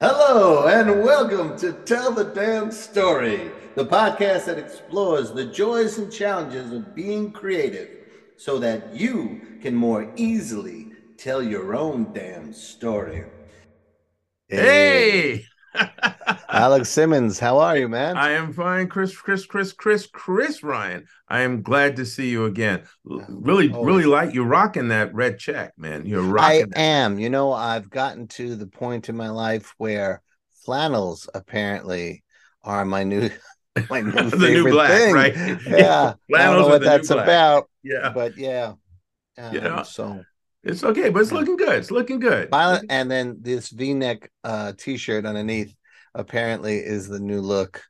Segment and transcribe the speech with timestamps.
[0.00, 6.12] Hello, and welcome to Tell the Damn Story, the podcast that explores the joys and
[6.12, 7.88] challenges of being creative
[8.36, 13.24] so that you can more easily tell your own damn story.
[14.46, 15.44] Hey,
[16.50, 18.16] Alex Simmons, how are you, man?
[18.16, 21.06] I am fine, Chris, Chris, Chris, Chris, Chris Ryan.
[21.28, 22.82] I am glad to see you again.
[23.04, 23.86] Really, Always.
[23.86, 26.06] really like you rocking that red check, man.
[26.06, 26.70] You're I rocking.
[26.70, 26.78] that.
[26.80, 27.18] am.
[27.18, 30.22] You know, I've gotten to the point in my life where
[30.64, 32.24] flannels apparently
[32.62, 33.30] are my new
[33.90, 35.14] my new The new favorite black, thing.
[35.14, 35.34] right?
[35.66, 38.74] Yeah, I don't Flannels know what that's about, Yeah, but yeah.
[39.38, 39.82] Um, Yeah.
[39.82, 40.24] So
[40.64, 41.76] it's okay, but it's looking good.
[41.78, 42.50] It's looking good.
[42.50, 45.74] violet, and then this V-neck uh, T-shirt underneath
[46.14, 47.82] apparently is the new look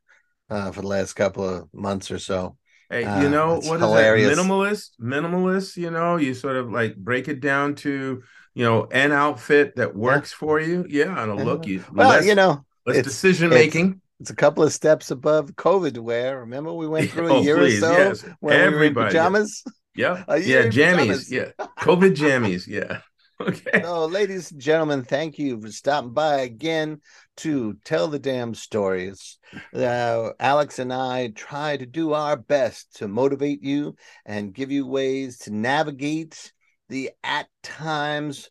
[0.50, 2.56] uh, for the last couple of months or so.
[2.90, 4.36] Hey, you know what what is hilarious.
[4.36, 4.42] that?
[4.42, 5.76] Minimalist, minimalist.
[5.76, 8.22] You know, you sort of like break it down to
[8.54, 10.86] you know an outfit that works for you.
[10.88, 11.66] Yeah, and a look.
[11.66, 14.00] You Well, less, you know, less it's- decision making.
[14.20, 16.40] it's a couple of steps above COVID wear.
[16.40, 18.24] Remember, we went through a Oh, year please, or so yes.
[18.40, 19.62] when we were in pajamas.
[19.98, 21.28] Yeah, yeah, jammies.
[21.28, 22.66] Yeah, COVID jammies.
[22.66, 23.00] Yeah.
[23.40, 23.82] Okay.
[23.82, 27.00] So, ladies and gentlemen, thank you for stopping by again
[27.36, 29.38] to tell the damn stories.
[29.72, 33.94] Uh, Alex and I try to do our best to motivate you
[34.26, 36.52] and give you ways to navigate
[36.88, 38.50] the at times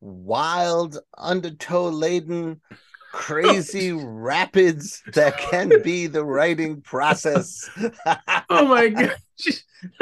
[0.00, 2.60] wild, undertow laden,
[3.14, 7.70] crazy rapids that can be the writing process.
[8.50, 9.14] Oh my god.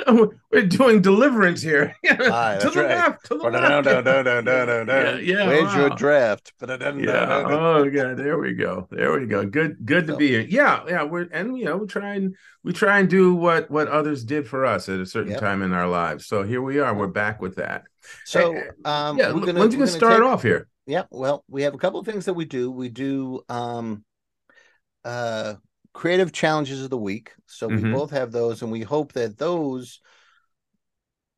[0.53, 1.95] We're doing deliverance here.
[2.05, 2.61] to the right.
[2.61, 3.25] left.
[3.27, 3.85] To the left.
[3.85, 5.15] no, no, no, no, no, no.
[5.15, 6.53] Yeah, yeah, Where's your draft?
[6.61, 7.45] Yeah.
[7.49, 8.17] Oh god.
[8.19, 8.87] There we go.
[8.91, 9.45] There we go.
[9.47, 9.85] Good.
[9.85, 10.47] Good to be here.
[10.49, 10.85] Yeah.
[10.87, 11.03] Yeah.
[11.05, 14.47] We're and you know we try and we try and do what what others did
[14.47, 15.41] for us at a certain Yep.
[15.41, 16.27] time in our lives.
[16.27, 16.95] So here we are.
[16.95, 17.85] We're back with that.
[18.25, 18.55] So,
[18.85, 19.33] um, yeah.
[19.33, 20.69] we're gonna, when's we're gonna start take- off here?
[20.87, 22.71] Yeah, well, we have a couple of things that we do.
[22.71, 24.05] We do um
[25.05, 25.55] uh
[25.93, 27.33] creative challenges of the week.
[27.47, 27.85] So we Mhm.
[27.85, 30.01] both have those, and we hope that those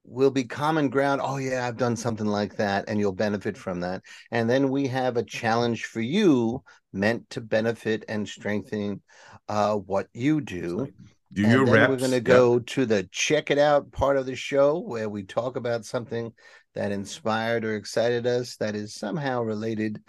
[0.05, 1.21] will be common ground.
[1.25, 4.03] Oh yeah, I've done something like that, and you'll benefit from that.
[4.31, 6.63] And then we have a challenge for you
[6.93, 9.03] meant to benefit and strengthen
[9.49, 10.91] uh what you do.
[11.33, 11.85] Do and your then reps.
[11.85, 12.47] we're going to Yep.
[12.49, 16.33] go to the check it out part of the show where we talk about something
[16.75, 20.03] that inspired or excited us that is somehow related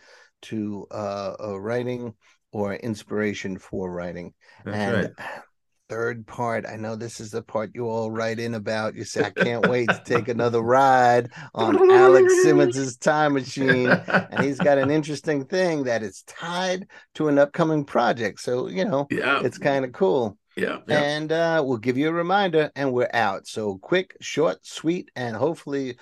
[0.43, 2.13] to uh, uh writing
[2.51, 4.33] or inspiration for writing.
[4.63, 5.27] That's and right.
[5.89, 8.95] third part, I know this is the part you all write in about.
[8.95, 13.89] You say, I can't wait to take another ride on Alex Simmons's time machine.
[13.89, 18.39] And he's got an interesting thing that is tied to an upcoming project.
[18.39, 19.41] So, you know, yeah.
[19.43, 20.79] it's kind of cool yeah.
[20.87, 21.01] Yeah.
[21.01, 25.35] and uh, we'll give you a reminder and we're out so quick short sweet and
[25.35, 25.97] hopefully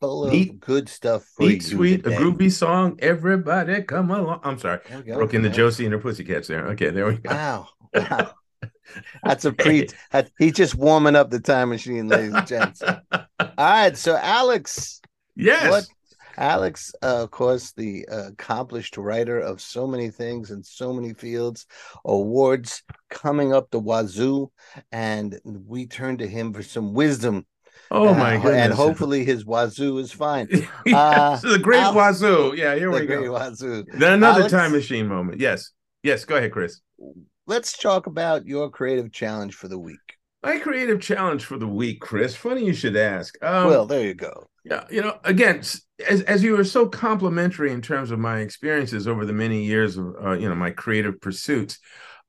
[0.00, 2.98] full of Neat- good stuff for you sweet, a groovy song.
[3.00, 4.40] Everybody come along.
[4.42, 4.80] I'm sorry.
[5.06, 5.14] Go.
[5.14, 5.50] Broke into.
[5.50, 6.66] Josie and her pussycats there.
[6.68, 7.30] Okay, there we go.
[7.30, 8.32] wow wow
[9.22, 9.88] that's a pre
[10.38, 13.24] he's just warming up the time machine ladies and gents all
[13.58, 15.00] right so alex
[15.36, 15.70] Yes.
[15.70, 15.86] What?
[16.36, 21.12] Alex, uh, of course, the uh, accomplished writer of so many things in so many
[21.14, 21.66] fields,
[22.04, 24.50] awards coming up the wazoo,
[24.92, 27.46] and we turn to him for some wisdom.
[27.90, 28.64] Oh my Uh, goodness.
[28.66, 30.48] And hopefully his wazoo is fine.
[30.86, 32.54] yes, uh, the great Al- wazoo.
[32.56, 33.32] Yeah, here The we great go.
[33.32, 33.84] wazoo.
[33.96, 34.52] Then another Alex?
[34.52, 35.40] time machine moment.
[35.40, 35.72] Yes.
[36.02, 36.80] Yes, go ahead, Chris.
[37.46, 39.98] Let's talk about your creative challenge for the week.
[40.42, 42.34] My creative challenge for the week, Chris.
[42.34, 43.36] Funny you should ask.
[43.44, 44.46] Um, well, there you go.
[44.64, 45.58] Yeah, you know, again,
[46.08, 49.96] as as you were so complimentary in terms of my experiences over the many years
[49.98, 51.78] of uh, you know my creative pursuits.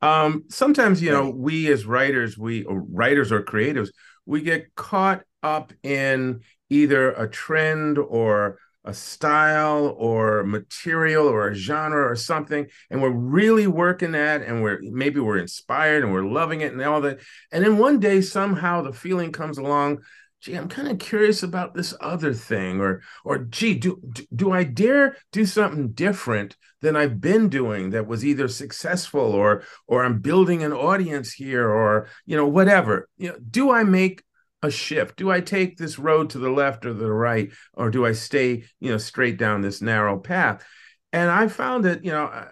[0.02, 3.90] Um, sometimes you know we as writers, we or writers or creatives,
[4.26, 11.56] we get caught up in either a trend or a style or material or a
[11.56, 16.26] genre or something and we're really working at and we're maybe we're inspired and we're
[16.26, 17.20] loving it and all that
[17.52, 20.00] and then one day somehow the feeling comes along
[20.42, 24.52] gee, I'm kind of curious about this other thing, or or gee, do, do do
[24.52, 30.04] I dare do something different than I've been doing that was either successful or or
[30.04, 33.08] I'm building an audience here, or you know whatever.
[33.18, 34.24] You know, do I make
[34.64, 35.18] a shift?
[35.18, 38.64] Do I take this road to the left or the right, or do I stay
[38.80, 40.66] you know straight down this narrow path?
[41.14, 42.26] And I found that you know.
[42.26, 42.48] I,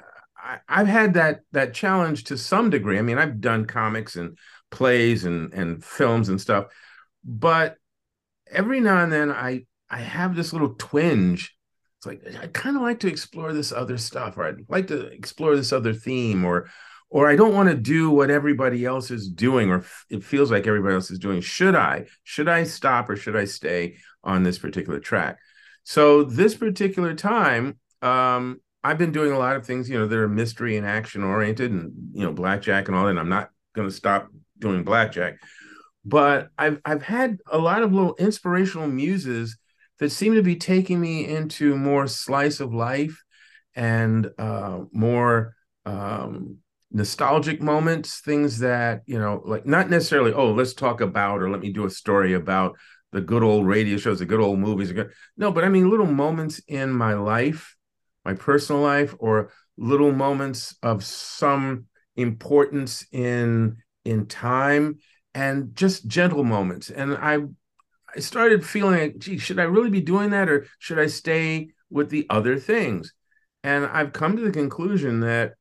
[0.70, 2.98] I've had that that challenge to some degree.
[2.98, 4.38] I mean, I've done comics and
[4.72, 6.68] plays and and films and stuff,
[7.24, 7.76] but
[8.50, 11.56] every now and then I I have this little twinge.
[11.98, 15.08] It's like I kind of like to explore this other stuff, or I'd like to
[15.08, 16.70] explore this other theme, or
[17.10, 20.68] or I don't want to do what everybody else is doing, or it feels like
[20.68, 21.42] everybody else is doing.
[21.42, 22.06] Should I?
[22.24, 25.40] Should I stop or should I stay on this particular track?
[25.84, 30.18] So this particular time, um, I've been doing a lot of things, you know, that
[30.18, 33.12] are mystery and action oriented and, you know, blackjack and all that.
[33.12, 34.30] And I'm not going to stop
[34.60, 35.38] doing blackjack.
[36.06, 39.58] But I've I've had a lot of little inspirational muses
[40.00, 43.22] that seem to be taking me into more slice of life
[43.76, 46.58] and uh, more um,
[46.92, 51.62] nostalgic moments, things that, you know, like not necessarily, oh, let's talk about or let
[51.62, 52.78] me do a story about
[53.12, 54.94] the good old radio shows, the good old movies.
[55.38, 57.76] No, but I mean little moments in my life,
[58.26, 64.98] my personal life, or little moments of some importance in in time
[65.34, 66.90] and just gentle moments.
[66.90, 67.40] And I
[68.16, 71.70] I started feeling like, gee, should I really be doing that or should I stay
[71.90, 73.14] with the other things?
[73.64, 75.54] And I've come to the conclusion that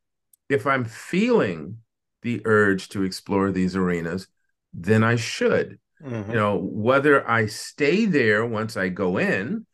[0.48, 1.78] if I'm feeling
[2.22, 4.28] the urge to explore these arenas,
[4.72, 5.78] then I should.
[6.02, 6.30] Mm-hmm.
[6.30, 9.66] You know, whether I stay there once I go in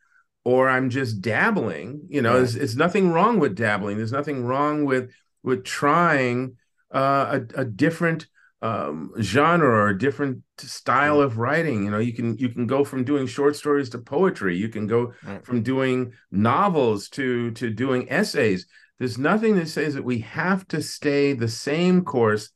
[0.43, 2.37] or I'm just dabbling, you know, right.
[2.37, 3.97] there's, there's, nothing wrong with dabbling.
[3.97, 5.11] There's nothing wrong with
[5.43, 6.57] with trying
[6.93, 8.27] uh, a, a different
[8.61, 11.83] um, genre or a different style of writing.
[11.83, 14.57] You know, you can you can go from doing short stories to poetry.
[14.57, 15.45] You can go right.
[15.45, 18.65] from doing novels to to doing essays.
[18.99, 22.49] There's nothing that says that we have to stay the same course,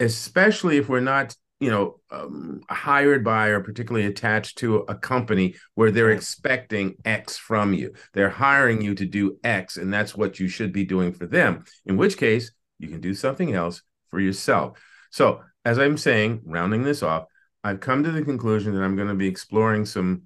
[0.00, 5.54] especially if we're not you know um, hired by or particularly attached to a company
[5.74, 7.92] where they're expecting x from you.
[8.12, 11.64] They're hiring you to do x and that's what you should be doing for them
[11.86, 14.80] in which case you can do something else for yourself.
[15.10, 17.24] So as i'm saying rounding this off
[17.64, 20.22] i've come to the conclusion that i'm going to be exploring some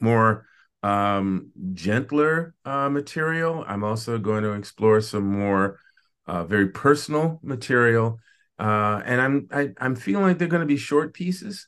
[0.00, 0.46] more
[0.82, 5.78] um, gentler uh, material i'm also going to explore some more
[6.26, 8.18] uh, very personal material
[8.62, 11.66] uh, and I'm I, am i am feeling like they're going to be short pieces.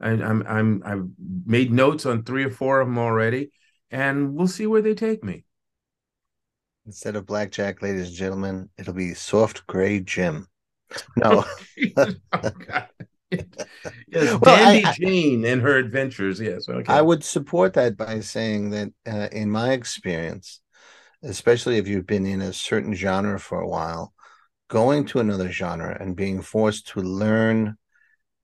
[0.00, 1.04] I, I'm I'm I've
[1.44, 3.50] made notes on three or four of them already,
[3.90, 5.44] and we'll see where they take me.
[6.84, 10.46] Instead of blackjack, ladies and gentlemen, it'll be soft gray Jim.
[11.16, 11.44] No.
[11.96, 12.50] oh,
[13.30, 16.40] yes, well, Dandy I, Jane and her adventures.
[16.40, 16.92] Yes, okay.
[16.92, 20.60] I would support that by saying that, uh, in my experience,
[21.22, 24.12] especially if you've been in a certain genre for a while,
[24.68, 27.76] going to another genre and being forced to learn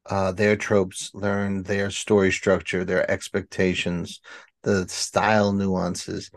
[0.06, 4.20] uh, their tropes, learn their story structure, their expectations,
[4.62, 6.31] the style nuances,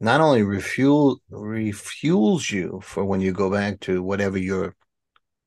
[0.00, 4.74] not only refuel refuels you for when you go back to whatever your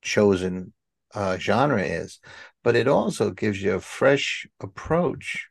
[0.02, 0.72] chosen
[1.14, 2.20] uh, genre is,
[2.62, 5.48] but it also gives you a fresh approach.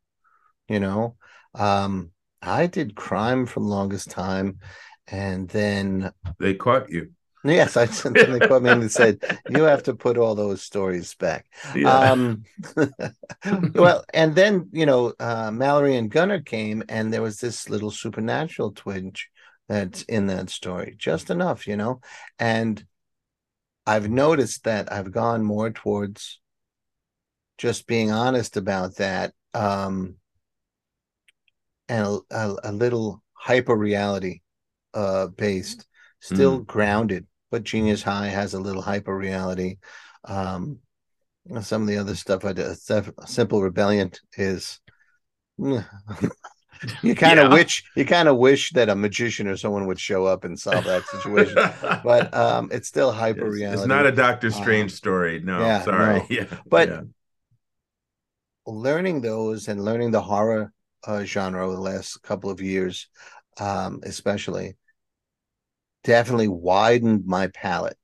[0.68, 1.16] You know,
[1.54, 2.12] um,
[2.42, 4.60] I did crime for the longest time,
[5.08, 7.12] and then they caught you.
[7.46, 9.20] Yes, I sent them they called me and they said,
[9.50, 11.46] You have to put all those stories back.
[11.76, 12.12] Yeah.
[12.12, 12.44] Um,
[13.76, 17.92] well, and then, you know, uh, Mallory and Gunnar came, and there was this little
[17.92, 19.30] supernatural twinge
[19.68, 22.00] that's in that story, just enough, you know.
[22.40, 22.84] And
[23.86, 26.40] I've noticed that I've gone more towards
[27.58, 30.16] just being honest about that um,
[31.90, 34.42] and a, a, a little hyper reality
[34.94, 35.86] uh, based
[36.20, 36.66] still mm.
[36.66, 39.78] grounded but Genius High has a little hyper reality.
[40.24, 40.80] Um,
[41.62, 44.82] some of the other stuff I did, Simple Rebellion is.
[47.02, 47.58] you kind of yeah.
[47.58, 50.84] wish you kind of wish that a magician or someone would show up and solve
[50.86, 51.56] that situation,
[52.04, 53.80] but um, it's still hyper reality.
[53.80, 55.40] It's not a Doctor um, Strange um, story.
[55.40, 56.20] No, yeah, sorry.
[56.20, 56.26] No.
[56.30, 57.02] Yeah, but yeah.
[58.66, 60.74] learning those and learning the horror
[61.06, 63.08] uh, genre over the last couple of years,
[63.60, 64.76] um, especially,
[66.04, 67.98] definitely widened my palette.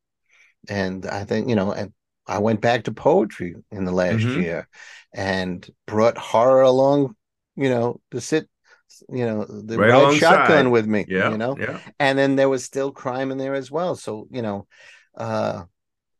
[0.67, 1.93] And I think, you know, and
[2.27, 4.41] I went back to poetry in the last mm-hmm.
[4.41, 4.67] year
[5.13, 7.15] and brought horror along,
[7.55, 8.47] you know, to sit,
[9.09, 11.79] you know, the right red shotgun with me, yeah, you know, yeah.
[11.99, 13.95] and then there was still crime in there as well.
[13.95, 14.67] So, you know,
[15.15, 15.63] uh,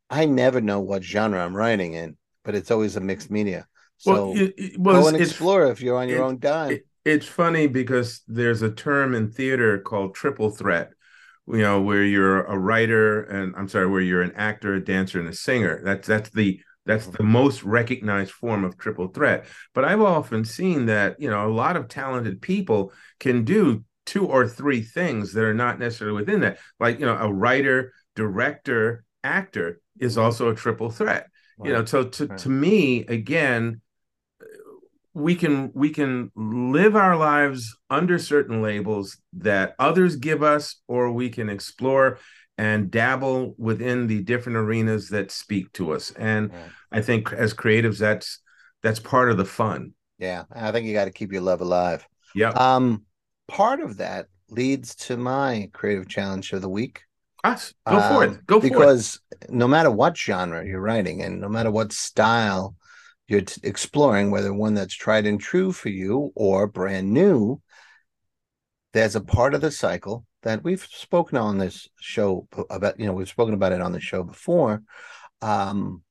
[0.09, 3.67] I never know what genre I'm writing in, but it's always a mixed media.
[3.97, 6.79] So well, it, it go and explore if you're on your it, own dime.
[7.05, 10.91] it's funny because there's a term in theater called triple threat
[11.51, 15.19] you know where you're a writer and i'm sorry where you're an actor a dancer
[15.19, 17.17] and a singer that's that's the that's mm-hmm.
[17.17, 19.45] the most recognized form of triple threat.
[19.73, 24.25] But i've often seen that you know a lot of talented people can do two
[24.25, 26.57] or three things that are not necessarily within that.
[26.79, 31.27] Like you know a writer director actor is also a triple threat.
[31.57, 31.65] Wow.
[31.67, 33.81] you know so to, to me again
[35.13, 41.11] we can we can live our lives under certain labels that others give us or
[41.11, 42.19] we can explore
[42.59, 46.67] and dabble within the different arenas that speak to us and yeah.
[46.91, 48.39] i think as creatives that's
[48.83, 52.07] that's part of the fun yeah i think you got to keep your love alive
[52.35, 53.03] yeah um
[53.47, 57.01] part of that leads to my creative challenge of the week.
[57.43, 58.45] Us, go for Um, it.
[58.47, 58.69] Go for it.
[58.69, 62.75] because no matter what genre you're writing and no matter what style
[63.27, 67.61] you're t- exploring, whether one that's tried and true for you or brand new,
[68.93, 72.99] there's a part of the cycle that we've spoken on this show about.
[72.99, 74.83] You know, we've spoken about it on the show before.
[75.41, 76.03] Um,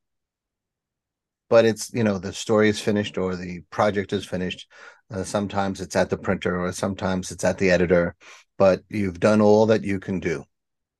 [1.49, 4.69] but it's you know the story is finished or the project is finished.
[5.11, 8.15] Uh, sometimes it's at the printer or sometimes it's at the editor,
[8.59, 10.45] but you've done all that you can do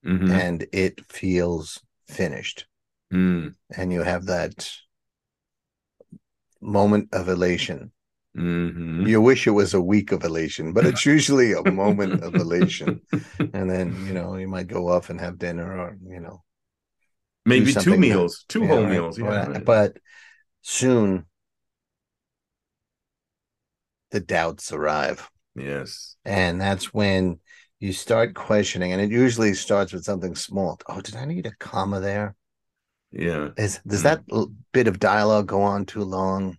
[0.05, 0.31] Mhm.
[0.31, 2.67] and it feels finished
[3.13, 4.71] Mm, and you have that
[6.61, 7.93] moment of elation
[8.37, 9.07] mhm.
[9.09, 13.01] you wish it was a week of elation but it's usually a moment of elation
[13.39, 16.43] and then you know you might go off and have dinner or you know
[17.47, 19.19] Maybe two something that- meals, two whole right, meals.
[19.19, 19.49] Yeah, right.
[19.49, 19.65] right.
[19.65, 19.97] but
[20.61, 21.25] soon
[24.11, 26.17] the doubts arrive yes.
[26.25, 27.39] and that's when
[27.81, 31.53] you start questioning and it usually starts with something small oh did i need a
[31.59, 32.35] comma there
[33.13, 33.51] Yeah.
[33.57, 34.05] Is does Mm.
[34.05, 34.21] that
[34.73, 36.59] bit of dialogue go on too long?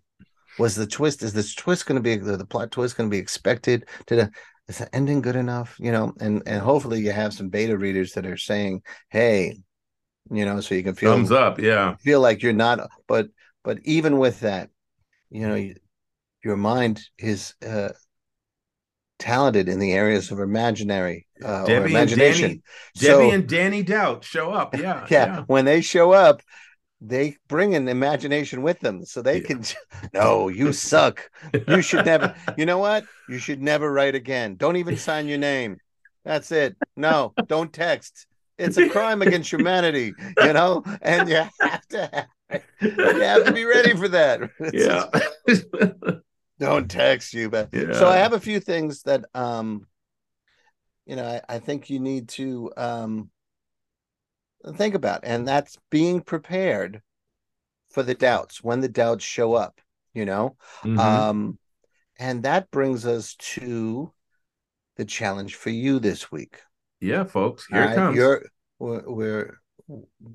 [0.57, 1.23] Was the twist?
[1.23, 3.87] Is this twist going to be the, the plot twist going to be expected?
[4.07, 4.31] Did a,
[4.67, 5.75] is the ending good enough?
[5.79, 9.59] You know, and and hopefully you have some beta readers that are saying, "Hey,"
[10.31, 11.59] you know, so you can feel Thumbs up.
[11.59, 11.95] Yeah.
[11.97, 12.89] feel like you're not.
[13.07, 13.27] But
[13.63, 14.69] but even with that,
[15.29, 15.75] you know, you,
[16.43, 17.89] your mind is uh,
[19.17, 22.09] talented in the areas of imaginary uh, Debbie and.
[22.09, 22.61] Danny-
[22.95, 24.75] So- Debbie and Danny Doubt show up.
[24.77, 25.05] Yeah.
[25.09, 26.41] yeah, when they show up
[27.01, 29.47] they bring an imagination with them so they Yeah.
[29.47, 29.63] can
[30.13, 31.29] no you suck.
[31.67, 33.05] You should never you know what?
[33.29, 34.55] You should never write again.
[34.55, 35.77] Don't even sign your name.
[36.25, 36.75] That's it.
[36.97, 38.27] No don't text.
[38.57, 40.13] It's a crime against humanity
[40.43, 40.83] you know?
[41.01, 42.09] And you have to
[42.51, 44.41] have, you have to be ready for that.
[44.73, 45.05] Yeah.
[46.59, 47.93] don't text you but Yeah.
[47.93, 49.87] so i have a few things that um
[51.05, 53.29] you know i, I think you need to um
[54.75, 57.01] think about and that's being prepared
[57.91, 59.79] for the doubts when the doubts show up
[60.13, 60.99] you know Mhm.
[60.99, 61.59] um
[62.17, 64.11] and that brings us to
[64.97, 66.61] the challenge for you this week
[67.01, 67.65] yeah, folks.
[67.67, 68.15] Here all it comes.
[68.17, 68.45] You're
[68.77, 69.59] we're, we're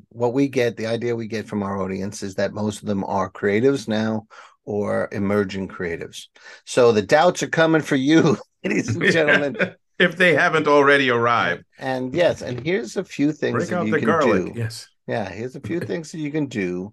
[0.08, 3.04] what we get, the idea we get from our audience is that most of them
[3.04, 4.26] are creatives now
[4.64, 6.28] or emerging creatives.
[6.64, 9.74] So the doubts are coming for you, ladies and gentlemen.
[9.98, 13.86] If they haven't already arrived, and yes, and here's a few things break that out
[13.86, 14.52] you the can garlic.
[14.54, 14.58] do.
[14.58, 14.88] Yes.
[15.06, 16.92] Yeah, here's a few things that you can do.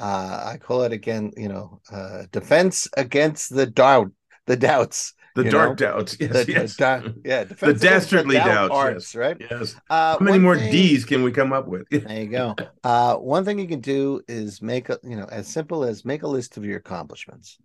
[0.00, 4.12] Uh, I call it again, you know, uh, defense against the doubt,
[4.46, 5.14] the doubts.
[5.34, 6.16] The dark know, doubts.
[6.18, 6.32] Yes.
[6.46, 6.76] the, yes.
[6.78, 9.36] the- yeah, defense against dastardly doubt doubts, arts, right?
[9.40, 9.76] yes.
[9.88, 11.86] Uh, How many more thing- D's can we come up with?
[11.90, 12.54] There you go.
[12.84, 16.22] Uh, one thing you can do is make a, you know, as simple as make
[16.22, 17.58] a list of your accomplishments,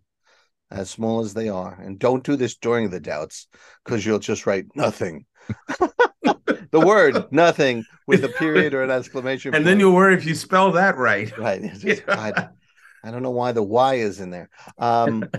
[0.73, 3.47] as small as they are, and don't do this during the doubts
[3.85, 5.25] because you'll just write nothing.
[6.71, 10.33] the word nothing with a period or an exclamation and then you'll worry if you
[10.33, 11.37] spell that right.
[11.37, 11.61] right.
[11.77, 12.47] Just- I,
[13.03, 14.49] I don't know why the Y is in there.
[14.77, 15.29] Um,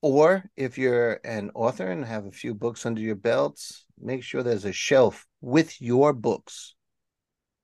[0.00, 4.42] or if you're an author and have a few books under your belts, make sure
[4.42, 6.74] there's a shelf with your books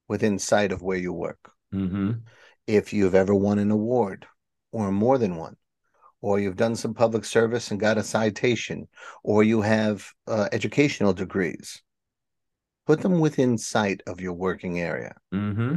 [0.08, 1.52] within sight of where you work.
[1.72, 2.12] Mm-hmm.
[2.66, 4.26] If you've ever won an award
[4.72, 5.56] or more than one,
[6.22, 8.88] or you've done some public service and got a citation,
[9.22, 11.82] or you have uh, educational degrees,
[12.86, 15.76] put them within sight of your working area Mm-hmm.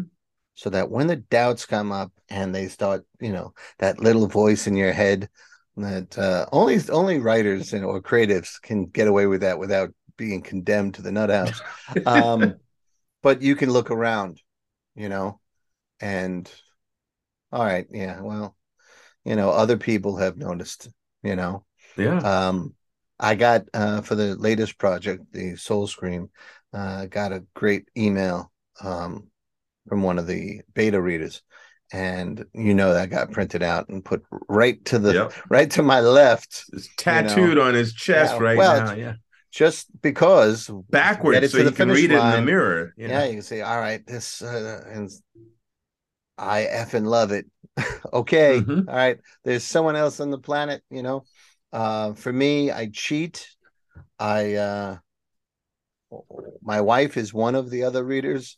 [0.54, 4.68] so that when the doubts come up and they start, you know, that little voice
[4.68, 5.30] in your head
[5.78, 10.42] that uh, only only writers and or creatives can get away with that without being
[10.42, 11.62] condemned to the nut house.
[12.06, 12.56] Um,
[13.22, 14.42] but you can look around,
[14.96, 15.40] you know,
[16.00, 16.50] and
[17.52, 18.56] all right, yeah, well,
[19.25, 20.89] you know, other people have noticed,
[21.24, 21.65] you know,
[21.98, 22.20] Yeah.
[22.20, 22.75] um,
[23.20, 26.29] I got uh, for the latest project, the Soul Scream,
[26.74, 28.51] uh, got a great email
[28.82, 29.27] um,
[29.88, 31.41] from one of the beta readers,
[31.94, 35.34] and you know that got printed out and put right to the yep.
[35.50, 38.94] right to my left, It's tattooed on his chest Yeah, right well, now.
[38.94, 39.13] Yeah.
[39.51, 42.94] just because Backwards so you can read it in the mirror.
[42.98, 43.25] you yeah, know?
[43.25, 45.10] you can say, all right, this uh, and
[46.38, 47.46] I effing love it.
[48.13, 48.88] okay, Mhm.
[48.88, 49.20] all right.
[49.44, 51.25] There's someone else on the planet, you know.
[51.72, 53.48] Uh, for me, I cheat.
[54.20, 54.98] I uh,
[56.62, 58.58] my wife is one of the other readers,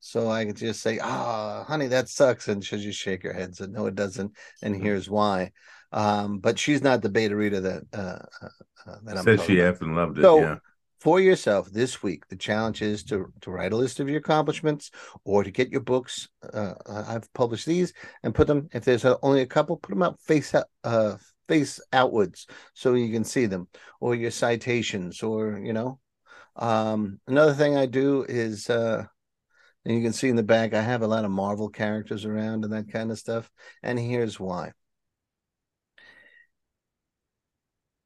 [0.00, 3.56] so I can just say, "Ah, honey, that sucks," and she'll just shake her head,
[3.56, 5.52] say, "No, it doesn't," and here's why.
[5.92, 8.48] Um, but she's not the beta reader that uh, uh,
[8.86, 10.22] uh, that I'm Said she effing loved it.
[10.22, 10.56] So- yeah.
[11.04, 14.90] For yourself this week the challenge is to to write a list of your accomplishments
[15.26, 17.92] or to get your books uh, i've published these
[18.22, 22.46] and put them if there's only a couple put them out face uh face outwards
[22.72, 23.68] so you can see them
[24.00, 26.00] or your citations or you know.
[26.56, 29.04] Um another thing i do is uh
[29.84, 32.64] and you can see in the back i have a lot of marvel characters around
[32.64, 33.50] and that kind of stuff
[33.82, 34.72] and here's why.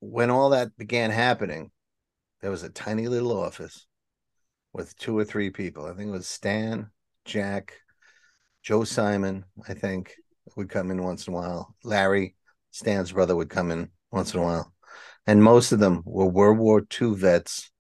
[0.01, 1.71] When all that began happening
[2.41, 3.87] there was a tiny little office
[4.73, 6.91] with two or three people i think it was stan
[7.25, 7.75] jack
[8.63, 10.15] joe simon i think
[10.57, 12.35] would come in once in a while larry
[12.71, 14.73] Stan's brother would come in once in a while.
[15.27, 17.71] And most of them were World War II vets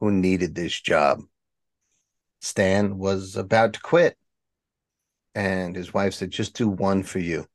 [0.00, 1.20] who needed this job.
[2.40, 4.16] Stan was about to quit.
[5.34, 7.46] And his wife said, just do one for you.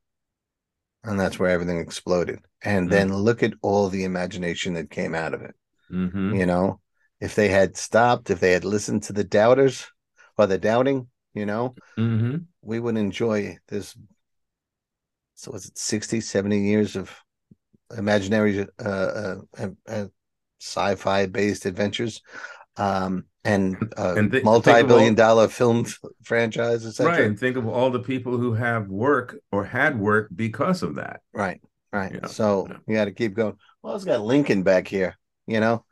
[1.03, 2.39] And that's where everything exploded.
[2.61, 2.95] And mm-hmm.
[2.95, 5.55] then look at all the imagination that came out of it.
[5.91, 6.35] Mm-hmm.
[6.35, 6.79] You know,
[7.19, 9.85] if they had stopped, if they had listened to the doubters
[10.37, 12.37] or the doubting, you know, mm-hmm.
[12.61, 13.95] we would enjoy this
[15.43, 17.13] so was it 60 70 years of
[17.97, 19.35] imaginary uh, uh,
[19.87, 20.05] uh
[20.61, 22.21] sci-fi based adventures
[22.77, 25.85] um, and, uh, and th- multi-billion dollar film
[26.23, 30.29] franchise etc right and think of all the people who have work or had work
[30.33, 31.61] because of that right
[31.91, 32.27] right yeah.
[32.27, 32.77] so yeah.
[32.87, 35.83] you got to keep going well it's got lincoln back here you know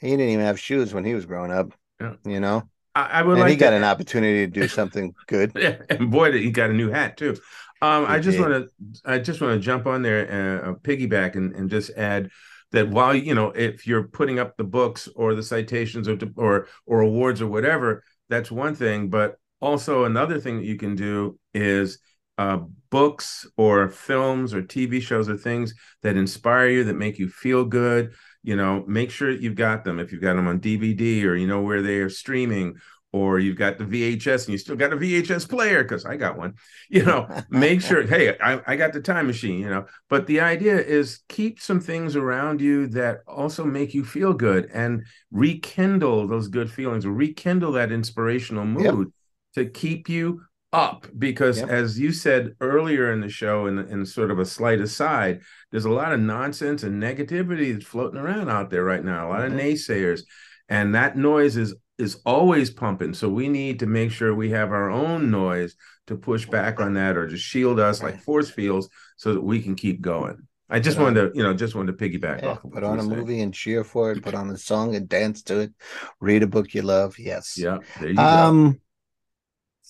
[0.00, 2.14] he didn't even have shoes when he was growing up yeah.
[2.24, 5.52] you know I, I would and like he got an opportunity to do something good
[5.54, 7.36] yeah and boy did he got a new hat too
[7.80, 11.36] um, I just want to I just want to jump on there and uh, piggyback
[11.36, 12.30] and, and just add
[12.72, 16.66] that while you know if you're putting up the books or the citations or or
[16.86, 19.10] or awards or whatever, that's one thing.
[19.10, 22.00] But also another thing that you can do is
[22.36, 22.58] uh,
[22.90, 27.64] books or films or TV shows or things that inspire you that make you feel
[27.64, 28.12] good.
[28.42, 29.98] You know, make sure you've got them.
[29.98, 32.76] If you've got them on DVD or you know where they are streaming
[33.12, 36.36] or you've got the VHS and you still got a VHS player because I got
[36.36, 36.54] one.
[36.90, 39.84] You know, make sure, hey, I, I got the time machine, you know.
[40.08, 44.70] But the idea is keep some things around you that also make you feel good
[44.72, 49.12] and rekindle those good feelings, rekindle that inspirational mood
[49.54, 49.66] yep.
[49.66, 50.40] to keep you
[50.72, 51.06] up.
[51.18, 51.68] Because yep.
[51.68, 55.84] as you said earlier in the show, in, in sort of a slight aside, there's
[55.84, 59.40] a lot of nonsense and negativity that's floating around out there right now, a lot
[59.40, 59.58] mm-hmm.
[59.58, 60.22] of naysayers.
[60.68, 63.12] And that noise is is always pumping.
[63.12, 65.74] So we need to make sure we have our own noise
[66.06, 69.60] to push back on that or just shield us like force fields so that we
[69.60, 70.46] can keep going.
[70.70, 72.64] I just put wanted on, to, you know, just wanted to piggyback yeah, off.
[72.64, 74.22] Of put on a movie and cheer for it.
[74.22, 75.72] Put on a song and dance to it.
[76.20, 77.18] Read a book you love.
[77.18, 77.56] Yes.
[77.58, 77.78] Yeah.
[77.98, 78.78] There you um, go.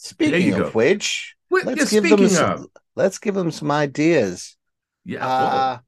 [0.00, 0.70] Speaking of go.
[0.70, 2.66] which, let's yeah, give them some, of.
[2.94, 4.56] let's give them some ideas.
[5.04, 5.26] Yeah.
[5.26, 5.78] Uh,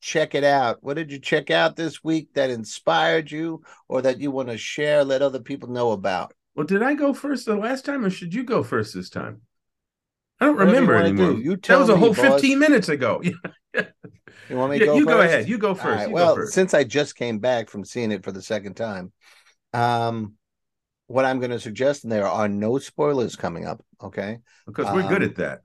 [0.00, 0.78] check it out.
[0.80, 4.56] What did you check out this week that inspired you or that you want to
[4.56, 6.32] share, let other people know about?
[6.54, 9.42] Well, did I go first the last time or should you go first this time?
[10.40, 11.32] I don't Whatever remember anymore.
[11.32, 11.38] Do.
[11.42, 13.20] You tell that was a whole 15 minutes ago.
[13.74, 15.14] you want me to yeah, go You first?
[15.14, 15.48] go ahead.
[15.48, 15.84] You go first.
[15.84, 16.08] Right.
[16.08, 16.54] You well, first.
[16.54, 19.12] since I just came back from seeing it for the second time,
[19.74, 20.36] um,
[21.08, 24.38] what I'm going to suggest, and there are no spoilers coming up, okay?
[24.66, 25.60] Because we're um, good at that.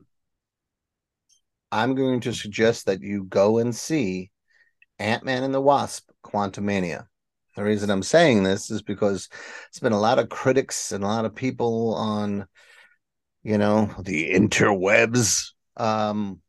[1.72, 4.32] I'm going to suggest that you go and see
[5.00, 7.06] Ant Man and the Wasp Quantumania.
[7.56, 9.28] The reason I'm saying this is because
[9.68, 12.48] it's been a lot of critics and a lot of people on,
[13.44, 16.40] you know, the interwebs um,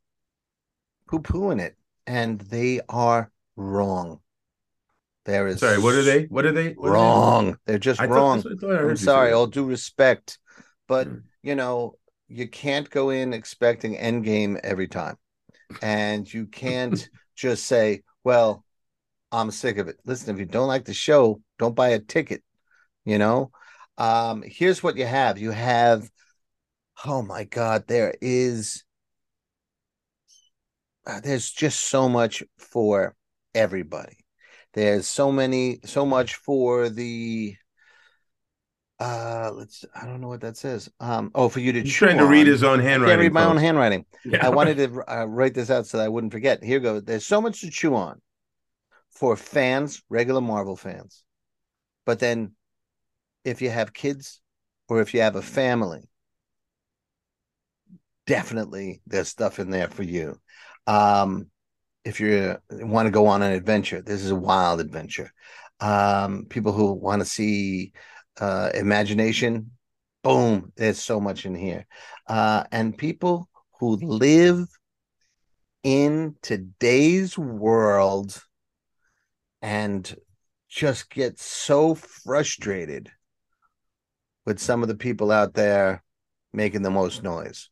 [1.09, 1.75] poo pooing it,
[2.07, 4.21] and they are wrong.
[5.25, 5.79] There is sorry.
[5.79, 6.25] What are they?
[6.25, 6.73] What are they?
[6.73, 7.47] What wrong.
[7.47, 7.57] Are they?
[7.65, 8.43] They're just I wrong.
[8.63, 9.31] I'm sorry.
[9.31, 10.37] All due respect,
[10.87, 11.17] but hmm.
[11.41, 11.95] you know,
[12.27, 15.17] you can't go in expecting Endgame every time,
[15.81, 18.63] and you can't just say, "Well,
[19.31, 22.43] I'm sick of it." Listen, if you don't like the show, don't buy a ticket.
[23.03, 23.51] You know,
[23.97, 25.39] um, here's what you have.
[25.39, 26.07] You have,
[27.03, 28.83] oh my God, there is,
[31.07, 33.15] uh, there's just so much for
[33.55, 34.24] everybody.
[34.75, 37.55] There's so many, so much for the
[38.97, 40.89] uh let's i don't know what that says.
[41.01, 43.43] Um oh for you to He's trying to read his own handwriting I read my
[43.43, 43.51] folks.
[43.51, 44.05] own handwriting.
[44.23, 44.39] Yeah.
[44.41, 46.63] i wanted to uh, write this out so that i wouldn't forget.
[46.63, 48.21] Here goes there's so much to chew on
[49.11, 51.23] for fans regular marvel fans.
[52.05, 52.53] But then
[53.43, 54.41] if you have kids
[54.87, 56.07] or if you have a family
[58.27, 60.39] definitely there's stuff in there for you.
[60.87, 61.47] Um
[62.05, 65.31] if you want to go on an adventure this is a wild adventure
[65.79, 67.91] um people who want to see
[68.39, 69.71] uh, imagination.
[70.23, 71.85] Boom, there's so much in here.
[72.27, 73.47] Uh, and people
[73.79, 74.67] who live
[75.83, 78.41] in today's world
[79.61, 80.15] and
[80.67, 83.11] just get so frustrated
[84.45, 86.03] with some of the people out there
[86.53, 87.69] making the most noise.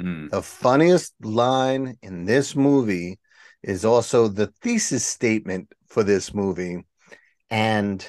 [0.00, 0.30] Mm.
[0.30, 3.18] The funniest line in this movie
[3.62, 6.84] is also the thesis statement for this movie.
[7.50, 8.06] And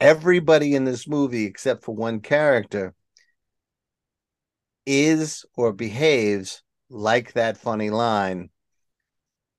[0.00, 2.94] everybody in this movie, except for one character,
[4.86, 8.50] is or behaves like that funny line.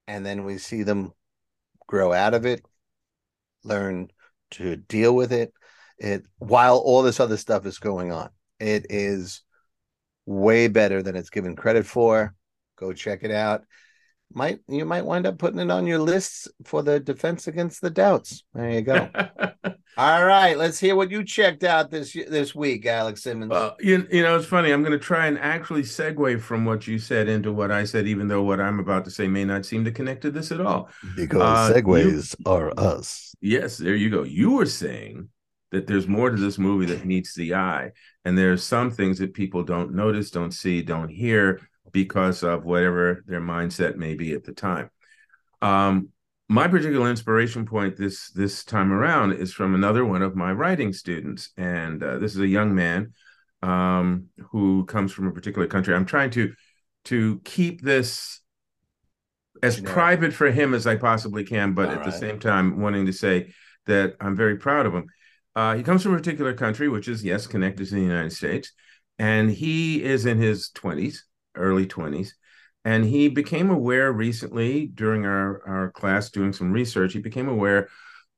[0.08, 1.14] And then we see them
[1.88, 2.66] grow out of it,
[3.64, 4.10] learn
[4.52, 5.54] to deal with it,
[6.00, 8.30] it while all this other stuff is going on.
[8.60, 9.44] It is
[10.26, 12.36] way better than it's given credit for.
[12.76, 13.64] Go check it out.
[14.34, 17.90] Might you might wind up putting it on your lists for the defense against the
[17.90, 18.44] doubts.
[18.54, 19.10] There you go.
[19.98, 23.50] All right, let's hear what you checked out this this week, Alex Simmons.
[23.50, 24.72] Well, you, you know, it's funny.
[24.72, 28.08] I'm going to try and actually segue from what you said into what I said,
[28.08, 30.62] even though what I'm about to say may not seem to connect to this at
[30.62, 30.90] all.
[31.18, 33.36] Because uh, segues you, are us.
[33.42, 34.24] Yes, there you go.
[34.24, 35.28] You were saying
[35.72, 37.92] that there's more to this movie that meets the eye,
[38.24, 41.60] and there are some things that people don't notice, don't see, don't hear
[41.92, 44.90] because of whatever their mindset may be at the time.
[45.62, 46.10] Um,
[46.48, 50.94] my particular inspiration point this this time around is from another one of my writing
[50.94, 53.14] students, and uh, this is a young man
[53.62, 55.94] um, who comes from a particular country.
[55.94, 56.54] I'm trying to
[57.06, 58.42] to keep this
[59.62, 62.06] as private for him as I possibly can, but All at right.
[62.06, 63.54] the same time wanting to say
[63.86, 65.08] that I'm very proud of him.
[65.56, 68.72] Uh, he comes from a particular country, which is yes connected to the United States,
[69.18, 71.20] and he is in his 20s,
[71.56, 72.32] early 20s,
[72.86, 77.90] and he became aware recently during our, our class doing some research, he became aware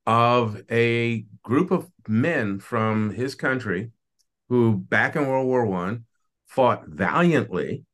[0.06, 3.92] of a group of men from his country
[4.50, 6.06] who back in World War One
[6.48, 7.86] fought valiantly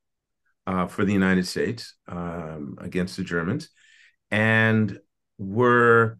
[0.65, 3.69] uh, for the United States um, against the Germans
[4.31, 4.99] and
[5.37, 6.17] were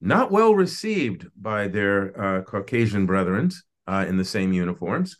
[0.00, 3.50] not well received by their uh, Caucasian brethren
[3.86, 5.16] uh, in the same uniforms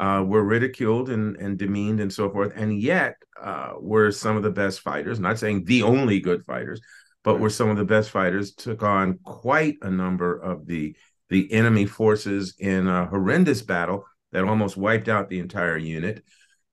[0.00, 4.42] uh, were ridiculed and, and demeaned and so forth, and yet uh, were some of
[4.42, 5.20] the best fighters.
[5.20, 6.80] Not saying the only good fighters,
[7.22, 8.54] but were some of the best fighters.
[8.54, 10.96] Took on quite a number of the
[11.28, 16.24] the enemy forces in a horrendous battle that almost wiped out the entire unit.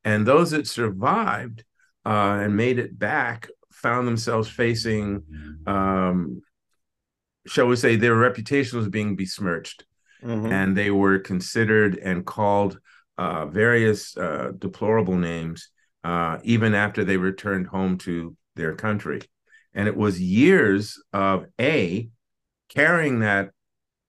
[0.03, 1.63] And those that survived
[2.05, 5.23] uh, and made it back found themselves facing,
[5.67, 6.41] um,
[7.45, 9.85] shall we say, their reputation was being besmirched.
[10.23, 10.51] Mm-hmm.
[10.51, 12.79] And they were considered and called
[13.17, 15.69] uh, various uh, deplorable names,
[16.03, 19.21] uh, even after they returned home to their country.
[19.73, 22.10] And it was years of A,
[22.69, 23.51] carrying that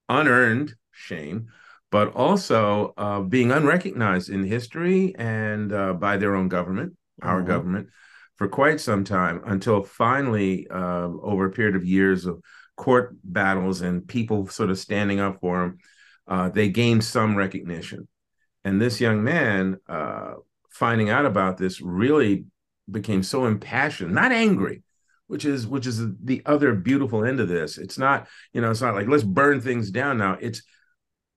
[0.07, 1.47] unearned shame,
[1.91, 7.47] but also uh, being unrecognized in history and uh, by their own government, our mm-hmm.
[7.47, 7.89] government,
[8.35, 12.41] for quite some time until finally, uh, over a period of years of
[12.77, 15.77] court battles and people sort of standing up for them,
[16.27, 18.07] uh, they gained some recognition.
[18.63, 20.33] And this young man, uh,
[20.69, 22.45] finding out about this, really
[22.89, 24.83] became so impassioned, not angry,
[25.27, 27.77] which is which is the other beautiful end of this.
[27.77, 30.37] It's not, you know, it's not like let's burn things down now.
[30.39, 30.61] It's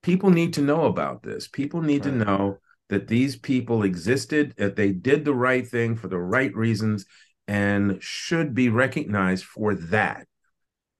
[0.02, 1.48] people need to know about this.
[1.48, 2.12] People need right.
[2.12, 2.58] to know
[2.88, 7.06] that these people existed, that they did the right thing for the right reasons,
[7.48, 10.26] and should be recognized for that.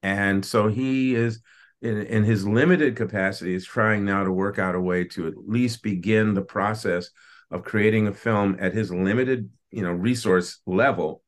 [0.01, 1.41] And so he is
[1.83, 5.37] in, in his limited capacity is trying now to work out a way to at
[5.37, 7.09] least begin the process
[7.51, 11.21] of creating a film at his limited you know resource level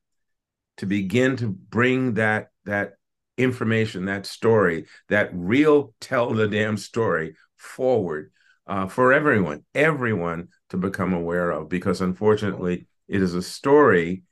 [0.78, 2.94] to begin to bring that that
[3.38, 8.32] information that story that real tell the damn story forward
[8.68, 11.70] uh, for everyone everyone to become aware of.
[11.70, 14.24] Because unfortunately it is a story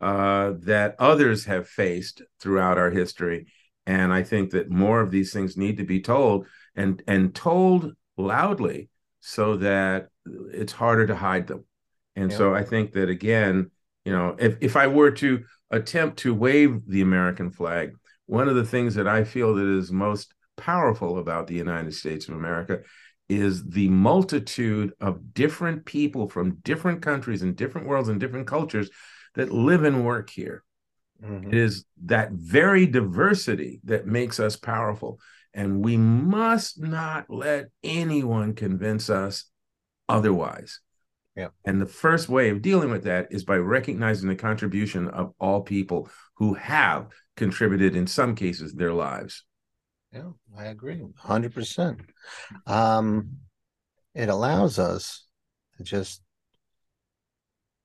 [0.00, 3.46] uh, that others have faced throughout our history
[3.90, 7.92] and I think that more of these things need to be told and and told
[8.16, 10.10] loudly so that
[10.52, 11.64] it's harder to hide them.
[12.14, 12.36] And yeah.
[12.36, 13.72] so I think that again,
[14.04, 18.54] you know, if, if I were to attempt to wave the American flag, one of
[18.54, 22.82] the things that I feel that is most powerful about the United States of America
[23.28, 28.88] is the multitude of different people from different countries and different worlds and different cultures
[29.34, 30.62] that live and work here.
[31.22, 31.48] Mm-hmm.
[31.48, 35.20] It is that very diversity that makes us powerful.
[35.52, 39.44] And we must not let anyone convince us
[40.08, 40.80] otherwise.
[41.36, 41.48] Yeah.
[41.64, 45.62] And the first way of dealing with that is by recognizing the contribution of all
[45.62, 49.44] people who have contributed, in some cases, their lives.
[50.12, 52.00] Yeah, I agree 100%.
[52.66, 53.30] Um,
[54.14, 55.24] it allows us
[55.76, 56.20] to just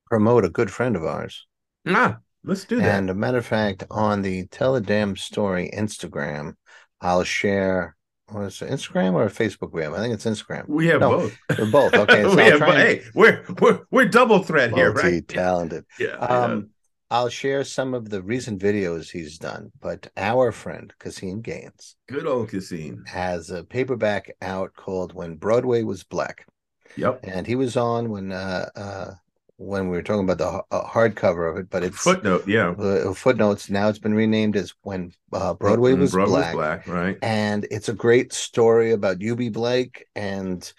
[0.08, 1.46] promote a good friend of ours.
[1.88, 3.00] Ah, Let's do that.
[3.00, 6.54] And a matter of fact, on the Tell a Damn Story Instagram,
[7.02, 7.96] I'll share.
[8.30, 9.72] What is it, Instagram or Facebook?
[9.72, 9.94] We have.
[9.94, 10.68] I think it's Instagram.
[10.68, 11.38] We have no, both.
[11.60, 11.94] We're both.
[11.96, 12.24] Okay.
[12.24, 15.28] So we have, hey, we're we're we're double threat here, right?
[15.28, 15.86] Talented.
[16.00, 16.16] Yeah.
[16.18, 16.70] Um,
[17.12, 22.26] I'll share some of the recent videos he's done, but our friend Caseen Gaines, good
[22.26, 26.48] old Caseen, has a paperback out called "When Broadway Was Black."
[26.98, 29.12] Yep, and he was on when uh, uh,
[29.58, 33.14] when we were talking about the uh, hardcover of it, but it's footnote, yeah, uh,
[33.14, 33.70] footnotes.
[33.70, 36.54] Now it's been renamed as "When uh, Broadway, was, Broadway Black.
[36.54, 37.18] Black," right?
[37.22, 40.72] And it's a great story about Eubie Blake and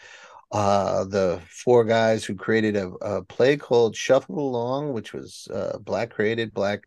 [0.53, 5.79] uh, the four guys who created a, a, play called Shuffle Along, which was uh,
[5.79, 6.83] black created, black.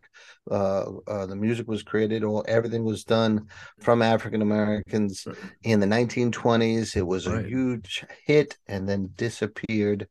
[0.50, 3.48] Uh, uh, the music was created, all everything was done
[3.82, 5.28] from African Americans
[5.64, 6.96] in the 1920s.
[6.96, 7.46] It was right.
[7.46, 10.08] a huge hit and then disappeared,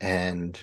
[0.00, 0.58] and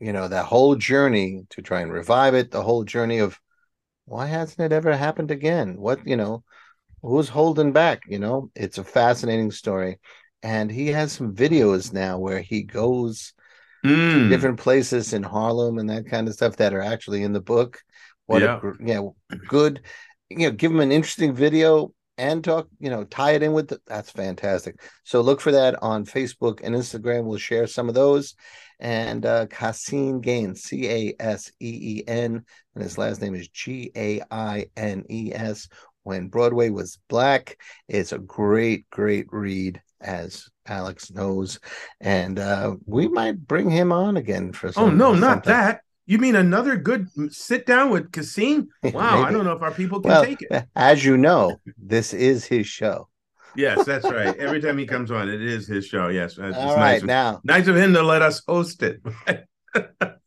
[0.00, 3.38] you know that whole journey to try and revive it, the whole journey of
[4.06, 5.76] why hasn't it ever happened again?
[5.76, 6.42] What you know,
[7.02, 8.02] who's holding back?
[8.08, 9.98] You know, it's a fascinating story
[10.42, 13.32] and he has some videos now where he goes
[13.84, 14.12] mm.
[14.12, 17.40] to different places in Harlem and that kind of stuff that are actually in the
[17.40, 17.82] book.
[18.26, 19.16] What yeah, a, know,
[19.48, 19.82] good,
[20.28, 23.68] you know, give him an interesting video and talk, you know, tie it in with
[23.68, 24.80] the, that's fantastic.
[25.04, 27.24] So look for that on Facebook and Instagram.
[27.24, 28.34] We'll share some of those.
[28.80, 33.48] And uh Caseen Gaines, C A S E E N, and his last name is
[33.48, 35.68] G A I N E S.
[36.02, 41.60] When Broadway was black, it's a great, great read as Alex knows,
[42.00, 44.72] and uh, we might bring him on again for.
[44.72, 45.82] Some, oh no, not that.
[46.06, 48.68] You mean another good sit down with Caseen?
[48.94, 50.64] Wow, I don't know if our people can well, take it.
[50.74, 53.09] As you know, this is his show.
[53.56, 54.36] Yes, that's right.
[54.36, 56.08] Every time he comes on, it is his show.
[56.08, 59.00] Yes, it's All right, nice of, now nice of him to let us host it.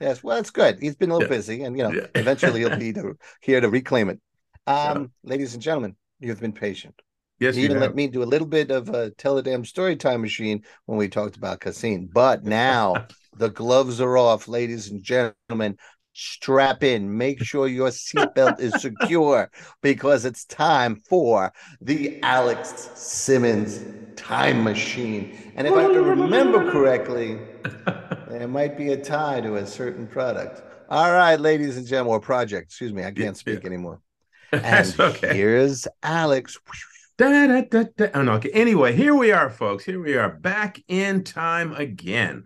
[0.00, 0.78] yes, well, it's good.
[0.80, 1.36] He's been a little yeah.
[1.36, 2.06] busy, and you know, yeah.
[2.14, 4.20] eventually he'll be to, here to reclaim it.
[4.66, 5.30] Um, yeah.
[5.30, 7.00] Ladies and gentlemen, you've been patient.
[7.40, 9.96] Yes, he even let me do a little bit of a tell a damn story
[9.96, 12.12] time machine when we talked about Caseen.
[12.12, 15.78] But now the gloves are off, ladies and gentlemen.
[16.12, 23.84] Strap in, make sure your seatbelt is secure because it's time for the Alex Simmons
[24.16, 25.52] time machine.
[25.54, 27.38] And if I can remember correctly,
[28.28, 30.62] there might be a tie to a certain product.
[30.88, 33.66] All right, ladies and gentlemen, or project, excuse me, I can't speak yeah.
[33.66, 34.00] anymore.
[34.52, 35.36] And okay.
[35.36, 36.58] here's Alex.
[37.16, 38.06] Da, da, da, da.
[38.14, 38.50] Oh, no, okay.
[38.50, 39.84] Anyway, here we are, folks.
[39.84, 42.42] Here we are back in time again.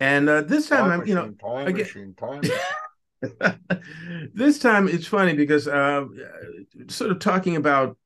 [0.00, 2.42] And uh, this time, time I'm, you know, time again, machine, time
[4.34, 6.04] this time it's funny because uh,
[6.88, 7.96] sort of talking about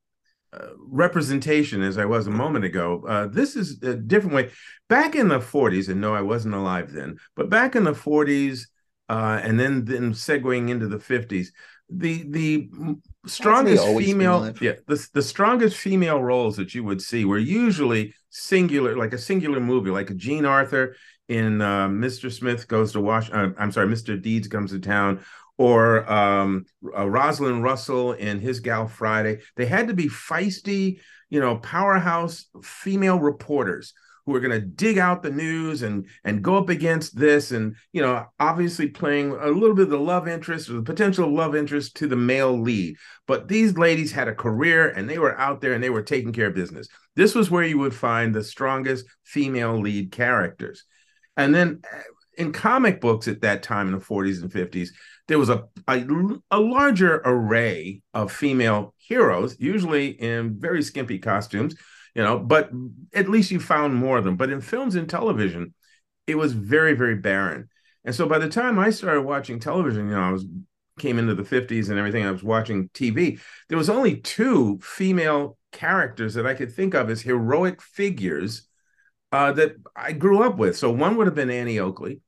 [0.53, 3.03] uh, representation as I was a moment ago.
[3.07, 4.51] Uh, this is a different way.
[4.89, 8.67] Back in the 40s, and no, I wasn't alive then, but back in the 40s,
[9.09, 11.49] uh, and then then segueing into the 50s,
[11.89, 12.69] the the
[13.25, 18.95] strongest female yeah the, the strongest female roles that you would see were usually singular
[18.97, 20.95] like a singular movie like a jean arthur
[21.29, 25.19] in uh, mr smith goes to wash uh, i'm sorry mr deeds comes to town
[25.57, 26.65] or um,
[26.97, 29.39] uh, rosalind russell in his gal friday.
[29.55, 33.93] They had to be feisty you know powerhouse female reporters
[34.25, 37.75] who are going to dig out the news and and go up against this and
[37.91, 41.55] you know obviously playing a little bit of the love interest or the potential love
[41.55, 42.95] interest to the male lead.
[43.27, 46.33] But these ladies had a career and they were out there and they were taking
[46.33, 46.87] care of business.
[47.15, 50.85] This was where you would find the strongest female lead characters.
[51.37, 51.99] And then uh,
[52.37, 54.89] in comic books at that time in the 40s and 50s
[55.27, 56.05] there was a, a,
[56.49, 61.75] a larger array of female heroes usually in very skimpy costumes
[62.15, 62.69] you know, but
[63.13, 64.37] at least you found more of them.
[64.37, 65.73] But in films and television,
[66.27, 67.69] it was very, very barren.
[68.03, 70.45] And so by the time I started watching television, you know, I was
[70.99, 75.57] came into the 50s and everything, I was watching TV, there was only two female
[75.71, 78.67] characters that I could think of as heroic figures
[79.31, 80.77] uh, that I grew up with.
[80.77, 82.19] So one would have been Annie Oakley,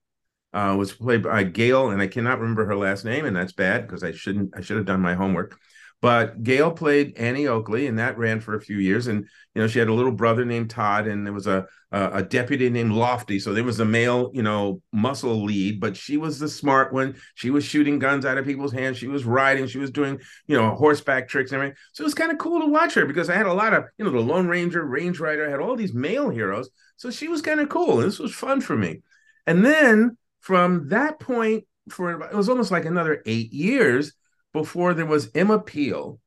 [0.54, 3.86] uh, was played by Gail, and I cannot remember her last name, and that's bad
[3.86, 5.60] because I shouldn't I should have done my homework.
[6.04, 9.08] But Gail played Annie Oakley, and that ran for a few years.
[9.08, 12.10] And you know, she had a little brother named Todd, and there was a a,
[12.16, 13.40] a deputy named Lofty.
[13.40, 17.16] So there was a male, you know, muscle lead, but she was the smart one.
[17.36, 18.98] She was shooting guns out of people's hands.
[18.98, 19.66] She was riding.
[19.66, 21.78] She was doing, you know, horseback tricks and everything.
[21.94, 23.86] So it was kind of cool to watch her because I had a lot of,
[23.98, 26.70] you know, the Lone Ranger, Range Rider, I had all these male heroes.
[26.98, 27.96] So she was kind of cool.
[27.96, 29.04] This was fun for me.
[29.48, 34.14] And then from that point, for it was almost like another eight years
[34.54, 36.20] before there was Emma Peel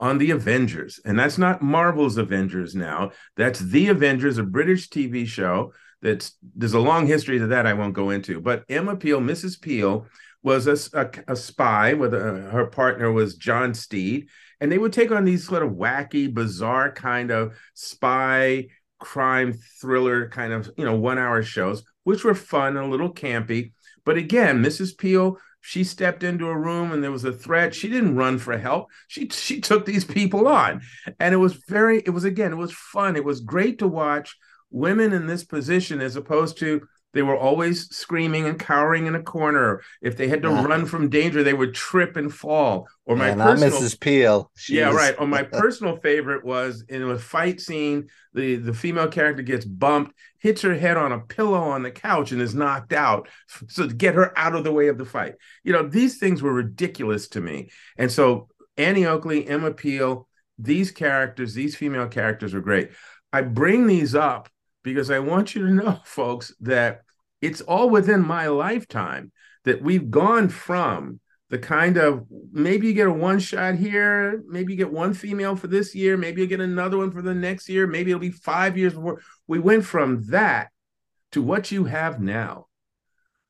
[0.00, 1.00] on the Avengers.
[1.04, 3.12] And that's not Marvel's Avengers now.
[3.36, 5.72] That's The Avengers, a British TV show.
[6.02, 8.40] That's there's a long history to that I won't go into.
[8.40, 9.60] But Emma Peel, Mrs.
[9.60, 10.06] Peel,
[10.42, 12.18] was a, a, a spy with a,
[12.52, 14.28] her partner was John Steed,
[14.60, 18.66] and they would take on these sort of wacky, bizarre kind of spy
[19.00, 23.12] crime thriller kind of you know one hour shows, which were fun, and a little
[23.12, 23.72] campy.
[24.04, 24.96] But again, Mrs.
[24.96, 27.74] Peel, she stepped into a room and there was a threat.
[27.74, 28.90] She didn't run for help.
[29.08, 30.82] She she took these people on.
[31.18, 33.16] And it was very, it was again, it was fun.
[33.16, 34.36] It was great to watch
[34.70, 39.22] women in this position as opposed to they were always screaming and cowering in a
[39.22, 39.82] corner.
[40.02, 40.64] If they had to yeah.
[40.64, 42.88] run from danger, they would trip and fall.
[43.06, 43.98] Or my and personal, Mrs.
[43.98, 44.50] Peel.
[44.68, 45.14] yeah, right.
[45.18, 50.14] Or my personal favorite was in a fight scene, the the female character gets bumped,
[50.38, 53.28] hits her head on a pillow on the couch, and is knocked out.
[53.68, 55.34] So to get her out of the way of the fight.
[55.62, 57.70] You know, these things were ridiculous to me.
[57.96, 62.90] And so Annie Oakley, Emma Peel, these characters, these female characters are great.
[63.32, 64.48] I bring these up
[64.84, 67.00] because I want you to know, folks, that
[67.40, 69.32] it's all within my lifetime
[69.64, 71.18] that we've gone from
[71.50, 75.56] the kind of maybe you get a one shot here, maybe you get one female
[75.56, 78.30] for this year, maybe you get another one for the next year, maybe it'll be
[78.30, 79.20] five years before.
[79.46, 80.70] We went from that
[81.32, 82.66] to what you have now,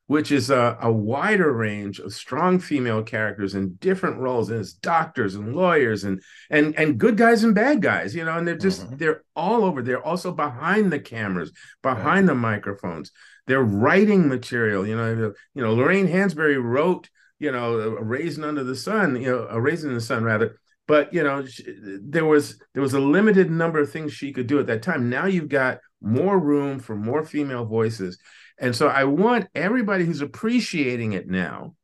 [0.07, 5.35] which is a, a wider range of strong female characters in different roles as doctors
[5.35, 8.85] and lawyers and and and good guys and bad guys, you know, and they're just
[8.85, 8.97] mm-hmm.
[8.97, 9.83] they're all over.
[9.83, 13.11] They're also behind the cameras, behind the microphones
[13.47, 14.87] they're writing material.
[14.87, 19.31] You know, you know, Lorraine Hansberry wrote, you know, a Raisin Under the Sun, you
[19.31, 20.59] know, a Raisin in the Sun rather.
[20.87, 21.65] But you know, she,
[22.03, 25.09] there was there was a limited number of things she could do at that time.
[25.09, 28.19] Now you've got more room for more female voices,
[28.59, 31.75] and so I want everybody who's appreciating it now,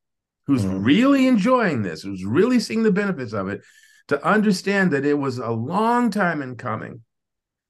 [0.46, 0.82] who's mm-hmm.
[0.82, 3.62] really enjoying this, who's really seeing the benefits of it,
[4.08, 7.02] to understand that it was a long time in coming.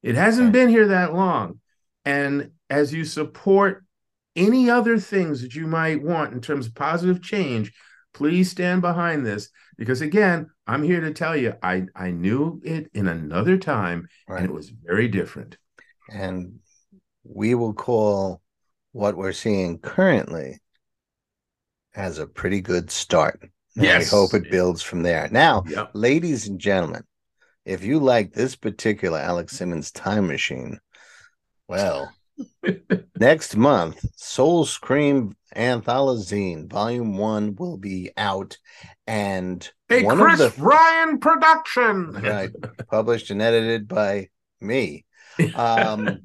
[0.03, 1.61] It hasn't been here that long.
[2.05, 3.85] And as you support
[4.37, 7.73] any other things that you might want in terms of positive change,
[8.15, 12.91] please stand behind this because again, I'm here to tell you I I knew it
[12.95, 14.41] in another time right.
[14.41, 15.57] and it was very different.
[16.11, 16.61] And
[17.25, 18.41] we will call
[18.92, 20.59] what we're seeing currently
[21.94, 23.40] as a pretty good start.
[23.76, 24.12] And yes.
[24.12, 25.29] I hope it builds from there.
[25.31, 25.90] Now, yep.
[25.94, 27.05] ladies and gentlemen,
[27.64, 30.79] if you like this particular Alex Simmons time machine,
[31.68, 32.12] well,
[33.18, 38.57] Next month, Soul Scream Anthologine Volume One will be out,
[39.07, 42.50] and a one Chris of the, Ryan production, right?
[42.90, 44.29] Published and edited by
[44.61, 45.05] me.
[45.55, 46.20] Um,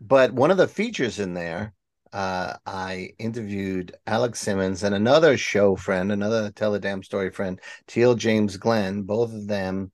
[0.00, 1.74] but one of the features in there,
[2.12, 7.60] uh, I interviewed Alex Simmons and another show friend, another Tell the Damn Story friend,
[7.86, 9.02] Teel James Glenn.
[9.02, 9.92] Both of them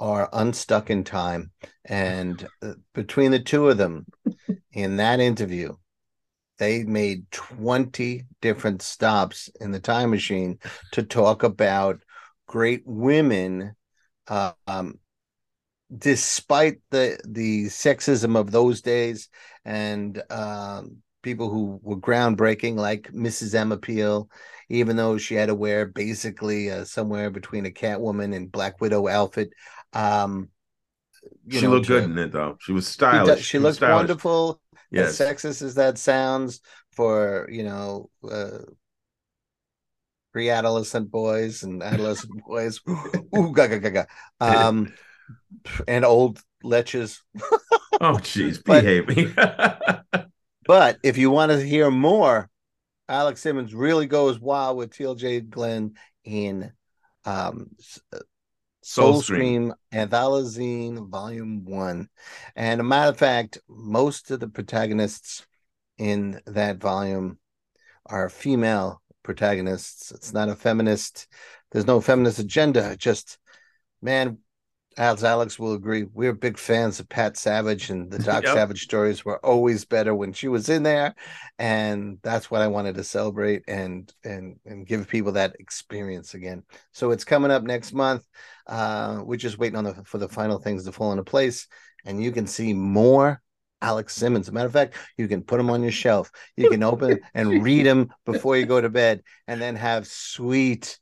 [0.00, 1.50] are unstuck in time,
[1.84, 4.06] and uh, between the two of them,
[4.72, 5.74] in that interview,
[6.58, 10.58] they made 20 different stops in the time machine
[10.92, 12.02] to talk about
[12.46, 13.74] great women
[14.28, 14.98] uh, um,
[15.96, 19.28] despite the the sexism of those days
[19.64, 24.28] and um, people who were groundbreaking like mrs emma peel
[24.68, 29.08] even though she had to wear basically uh, somewhere between a catwoman and black widow
[29.08, 29.50] outfit
[29.92, 30.48] um,
[31.50, 32.56] she know, looked to, good in it though.
[32.60, 33.38] She was stylish.
[33.38, 33.96] she, she, she looked stylish.
[33.96, 34.60] wonderful.
[34.90, 35.20] Yes.
[35.20, 36.60] as sexist as that sounds
[36.92, 38.58] for you know uh,
[40.32, 42.80] pre-adolescent boys and adolescent boys.
[43.36, 44.06] Ooh gaga gaga
[44.40, 44.92] um
[45.88, 47.20] and old leches
[48.00, 48.62] oh jeez.
[48.64, 49.32] Behave me
[50.66, 52.48] but if you want to hear more
[53.08, 56.72] alex simmons really goes wild with TLJ Glenn in
[57.24, 57.70] um
[58.84, 62.10] Soul, Soul Scream, Anthologine Volume One.
[62.54, 65.46] And a matter of fact, most of the protagonists
[65.96, 67.38] in that volume
[68.04, 70.12] are female protagonists.
[70.12, 71.28] It's not a feminist,
[71.70, 72.94] there's no feminist agenda.
[72.98, 73.38] Just,
[74.02, 74.36] man,
[74.96, 78.54] as Alex will agree, we're big fans of Pat Savage, and the Doc yep.
[78.54, 81.14] Savage stories were always better when she was in there,
[81.58, 86.62] and that's what I wanted to celebrate and and and give people that experience again.
[86.92, 88.24] So it's coming up next month.
[88.66, 91.66] Uh, we're just waiting on the for the final things to fall into place,
[92.04, 93.40] and you can see more
[93.82, 94.46] Alex Simmons.
[94.46, 96.30] As a matter of fact, you can put them on your shelf.
[96.56, 100.98] You can open and read them before you go to bed, and then have sweet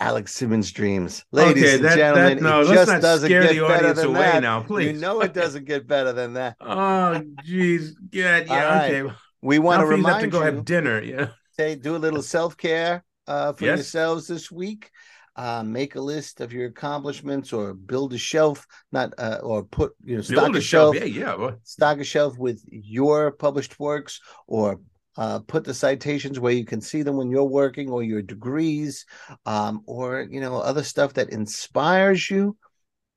[0.00, 1.24] Alex Simmons dreams.
[1.32, 4.42] Ladies okay, and gentlemen, that, no, it just doesn't get better than that.
[4.42, 4.94] Now, please.
[4.94, 6.56] You know it doesn't get better than that.
[6.60, 7.92] oh, jeez.
[8.12, 8.94] Yeah, yeah, right.
[8.94, 9.14] okay.
[9.42, 11.02] We want to remind you to go have dinner.
[11.02, 11.28] Yeah.
[11.52, 13.78] Say, do a little self-care uh, for yes.
[13.78, 14.90] yourselves this week.
[15.34, 19.92] Uh, make a list of your accomplishments or build a shelf, not uh, or put
[20.04, 21.08] you know build a, a shelf, shelf.
[21.08, 21.50] Yeah, yeah.
[21.62, 24.80] Stock a shelf with your published works or
[25.16, 29.04] uh, put the citations where you can see them when you're working or your degrees
[29.46, 32.56] um, or you know other stuff that inspires you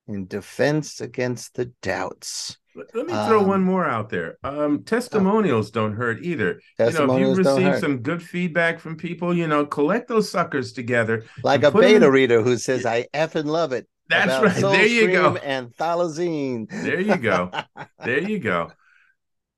[0.08, 4.38] in defense against the doubts Let me throw um, one more out there.
[4.44, 5.74] Um, testimonials oh.
[5.74, 6.60] don't hurt either.
[6.80, 10.74] You know, if you receive some good feedback from people, you know, collect those suckers
[10.74, 11.26] together.
[11.44, 14.56] Like a beta reader who says, "I effing love it." That's right.
[14.56, 15.36] Soul there you go.
[15.38, 16.70] And thalazine.
[16.70, 17.52] There you go.
[18.04, 18.72] there you go.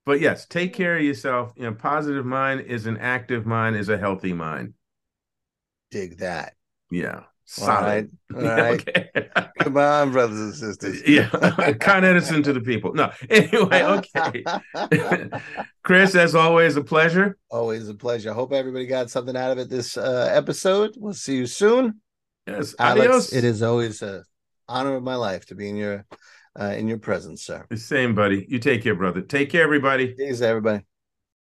[0.05, 1.53] But yes, take care of yourself.
[1.55, 4.73] You know, positive mind is an active mind, is a healthy mind.
[5.91, 6.55] Dig that.
[6.91, 7.21] Yeah.
[7.45, 8.11] Solid.
[8.33, 8.49] All right.
[8.57, 8.87] All right.
[8.87, 9.09] okay.
[9.59, 11.01] Come on, brothers and sisters.
[11.07, 11.73] yeah.
[11.73, 12.93] Con Edison to the people.
[12.93, 13.11] No.
[13.29, 14.43] Anyway, okay.
[15.83, 17.37] Chris, as always, a pleasure.
[17.49, 18.31] Always a pleasure.
[18.31, 20.95] I hope everybody got something out of it this uh, episode.
[20.97, 22.01] We'll see you soon.
[22.47, 22.75] Yes.
[22.77, 23.33] Alex, Adios.
[23.33, 24.23] it is always a
[24.67, 26.05] honor of my life to be in your
[26.59, 27.65] uh, in your presence, sir.
[27.69, 28.45] The same, buddy.
[28.49, 29.21] You take care, brother.
[29.21, 30.13] Take care, everybody.
[30.15, 30.83] Thanks, everybody.